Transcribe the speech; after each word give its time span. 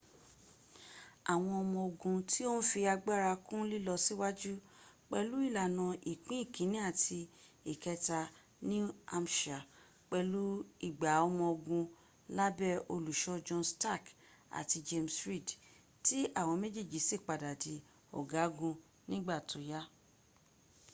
àwọn 1.31 1.53
ọmọ 1.63 1.79
ogun 1.89 2.17
tí 2.29 2.41
o 2.53 2.55
ń 2.59 2.65
fi 2.69 2.79
agbára 2.93 3.31
kún 3.47 3.61
lílọ 3.71 3.93
síwájú 4.05 4.53
pẹ̀lú 5.09 5.35
ìlànà 5.47 5.83
ìpín 6.11 6.37
ìkíní 6.45 6.77
àti 6.89 7.17
ìkẹta 7.71 8.19
new 8.69 8.87
hampshirs 9.11 9.67
pẹ̀lú 10.09 10.41
igba 10.87 11.11
ọmọ 11.27 11.43
ogun 11.53 11.83
lábé 12.37 12.69
olùsọ 12.93 13.33
john 13.47 13.63
stark 13.71 14.03
àti 14.59 14.77
james 14.87 15.15
reed 15.27 15.47
tí 16.05 16.17
àwọn 16.39 16.55
méjèèjì 16.61 16.99
sì 17.07 17.15
padà 17.27 17.51
di 17.63 17.73
ọgagun 18.19 18.75
nígbà 19.09 19.35
tó 19.49 19.57
yá 19.71 19.81